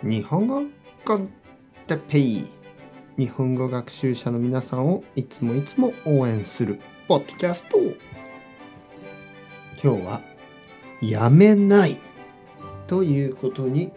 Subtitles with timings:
[0.00, 0.62] 日本語
[1.04, 1.28] コン
[1.88, 2.46] テペイ
[3.16, 6.78] 日本語学習者の皆さんをいつもいつも応援する
[7.08, 7.78] ポッドキャスト。
[9.82, 10.20] 今日は
[11.02, 11.96] やめない
[12.86, 13.92] ということに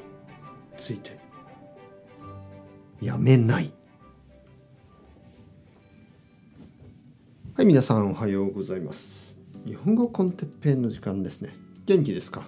[0.75, 1.20] ついて。
[2.99, 3.71] やめない。
[7.54, 9.38] はい皆さんおはようございます。
[9.68, 11.52] 日本語コンテッペイの時間ですね。
[11.86, 12.47] 元気ですか、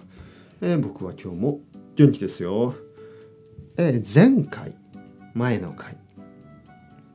[0.60, 1.60] えー、僕は今日も
[1.96, 2.74] 元気ですよ。
[3.76, 4.76] え、前回
[5.34, 5.98] 前の回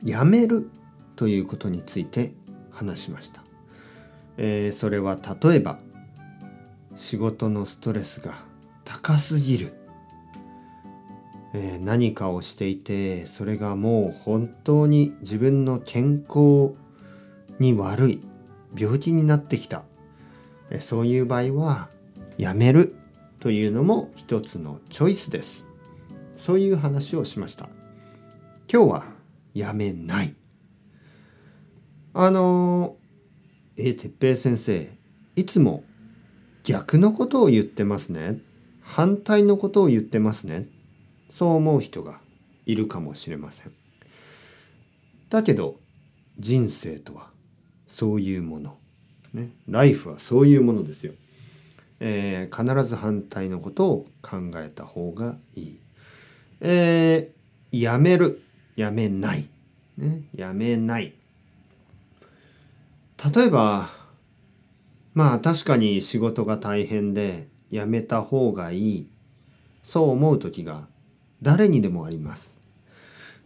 [0.03, 0.69] やめる
[1.15, 2.33] ということについて
[2.71, 3.43] 話しました、
[4.37, 5.79] えー、それは例えば
[6.95, 8.35] 仕事のストレスが
[8.83, 9.73] 高すぎる、
[11.53, 16.75] えー、何かをしていてそれがもう本当に自分の健康
[17.59, 18.21] に悪い
[18.77, 19.85] 病気になってきた、
[20.69, 21.89] えー、そういう場合は
[22.37, 22.95] やめる
[23.39, 25.68] というのも一つのチョイスです。
[26.39, 27.69] そういう話をしました。
[28.71, 29.05] 今日は
[29.53, 30.33] やめない。
[32.13, 32.95] あの
[33.77, 34.89] え哲平先生
[35.35, 35.83] いつも
[36.63, 38.39] 逆のことを言ってますね。
[38.81, 40.67] 反対のことを言ってますね。
[41.29, 42.21] そう思う人が
[42.65, 43.73] いるかもしれません。
[45.29, 45.75] だけど
[46.39, 47.29] 人生とは
[47.85, 48.77] そういうもの。
[49.33, 51.13] ねライフはそういうものですよ、
[51.99, 55.79] えー、必ず反対のことを考えた方がいい。
[56.61, 58.41] えー、やめる、
[58.75, 59.47] やめない。
[59.97, 61.13] ね、やめない。
[63.35, 63.89] 例えば、
[65.13, 69.09] まあ確かに仕事が大変でやめた方がいい。
[69.83, 70.87] そう思う時が
[71.41, 72.59] 誰にでもあります。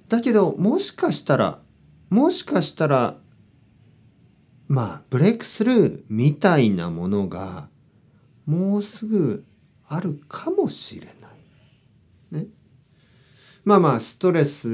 [0.10, 1.60] だけどもしかしたら、
[2.10, 3.18] もしかしたら、
[4.68, 7.70] まあブレイクスルーみたいなものが
[8.46, 9.46] もうすぐ
[9.88, 11.08] あるかもしれ
[12.32, 12.44] ない。
[12.44, 12.48] ね。
[13.66, 14.68] まあまあストレス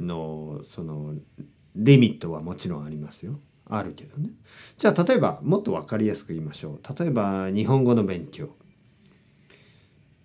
[0.00, 1.14] のその
[1.74, 3.40] リミットはもちろんありますよ。
[3.66, 4.30] あるけどね。
[4.76, 6.98] じゃあ例えばもっと分かりやすく言いましょう。
[6.98, 8.50] 例えば日本語の勉強。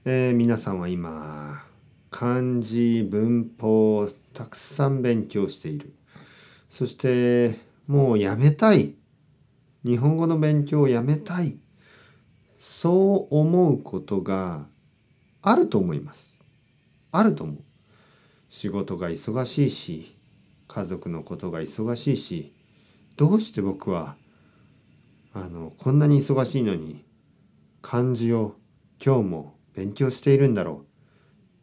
[0.05, 1.63] えー、皆さんは今
[2.11, 5.93] 漢字文法をたくさん勉強している。
[6.69, 8.95] そしてもうやめたい。
[9.85, 11.57] 日本語の勉強をやめたい。
[12.59, 14.67] そう思うことが
[15.41, 16.38] あると思います。
[17.11, 17.57] あると思う。
[18.49, 20.17] 仕事が忙しいし
[20.67, 22.53] 家族のことが忙しいし
[23.15, 24.15] どうして僕は
[25.33, 27.05] あのこんなに忙しいのに
[27.81, 28.55] 漢字を
[29.03, 30.89] 今日も勉強しているんだろう。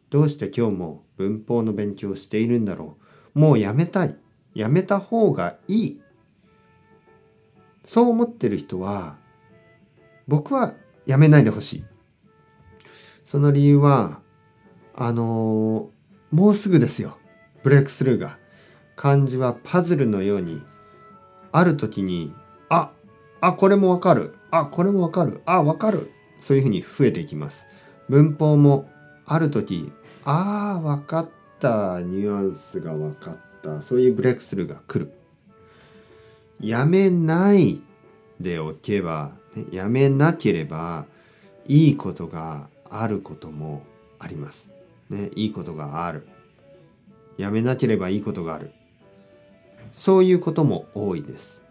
[0.09, 2.97] どうして今日も文法の勉強をしているんだろ
[3.35, 3.39] う。
[3.39, 4.15] もうやめたい。
[4.55, 6.01] やめた方がいい。
[7.83, 9.17] そう思ってる人は
[10.27, 10.73] 僕は
[11.05, 11.83] やめないでほしい。
[13.23, 14.21] その理由は
[14.99, 17.17] あのー、もうすぐですよ。
[17.61, 18.39] ブレイクスルーが。
[18.95, 20.63] 漢字はパズルのように
[21.51, 22.33] ある時に
[22.67, 22.89] あ
[23.39, 24.33] あこれもわかる。
[24.49, 25.41] あこれもわかる。
[25.45, 26.11] あわかる。
[26.39, 27.67] そういうふうに増えていきます。
[28.09, 28.89] 文法も
[29.27, 29.91] ある時
[30.25, 32.01] ああわかった。
[32.01, 33.83] ニュアンスがわかった。
[33.83, 35.13] そういうブレイクスルーが来る。
[36.59, 37.81] やめない
[38.39, 41.05] でおけば、ね、やめなければ
[41.67, 43.83] いいことがあることも
[44.17, 44.76] あります。
[45.09, 46.27] ね、いいことがある。
[47.37, 48.71] やめなければいいことがある。
[49.93, 51.61] そういうことも多いです。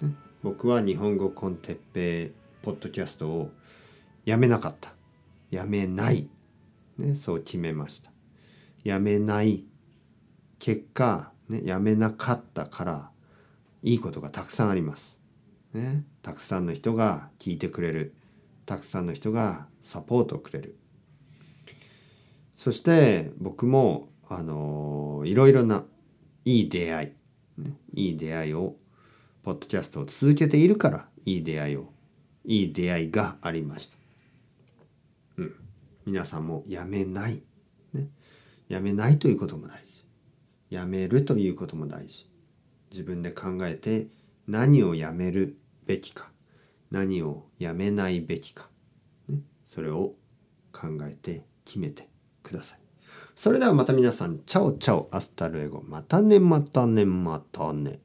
[0.00, 2.32] ね、僕は日本語コンテッペイ
[2.62, 3.50] ポッドキャストを
[4.24, 4.92] やめなかった。
[5.50, 6.28] やめない。
[6.98, 8.10] ね、そう決めました。
[8.84, 9.64] やめない
[10.58, 13.10] 結果、ね、やめなかったから
[13.82, 15.18] いいことがたくさんあります。
[15.72, 18.14] ね、たくさんの人が聞いてくれる。
[18.66, 20.76] たくさんの人がサポートをくれる。
[22.56, 25.84] そして僕もあのいろいろな
[26.44, 27.14] いい出会
[27.58, 28.76] い、ね、いい出会いを
[29.42, 31.92] ポッドキャストを続けているからいい出会いを
[32.44, 33.96] いい出会いがありました。
[35.38, 35.54] うん、
[36.06, 37.42] 皆さんもやめない、
[37.92, 38.08] ね、
[38.68, 40.04] やめないということも大事。
[40.70, 42.28] やめるということも大事。
[42.90, 44.06] 自分で考えて
[44.46, 45.56] 何をやめる
[45.86, 46.30] べきか
[46.90, 48.68] 何をやめないべきか、
[49.28, 50.12] ね、それを
[50.72, 52.08] 考えて決めて
[52.42, 52.78] ください。
[53.34, 55.82] それではまた皆さん、 Chao chao, hasta luego。
[55.86, 57.98] またね、またね、またね。